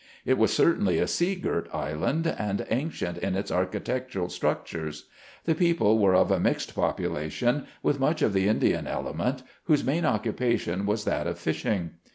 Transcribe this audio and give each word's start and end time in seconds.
It 0.25 0.39
was 0.39 0.51
certainly 0.51 0.97
a 0.97 1.05
sea 1.07 1.35
girt 1.35 1.69
island, 1.71 2.25
and 2.25 2.65
ancient 2.71 3.19
in 3.19 3.35
its 3.35 3.51
architectural 3.51 4.29
structures. 4.29 5.05
The 5.45 5.53
people 5.53 5.99
were 5.99 6.15
of 6.15 6.31
a 6.31 6.39
mixed 6.39 6.73
population, 6.73 7.67
with 7.83 7.99
much 7.99 8.23
of 8.23 8.33
the 8.33 8.47
Indian 8.47 8.87
element, 8.87 9.43
whose 9.65 9.83
main 9.85 10.03
occupation 10.03 10.87
was 10.87 11.05
that 11.05 11.27
of 11.27 11.37
fishing. 11.37 11.91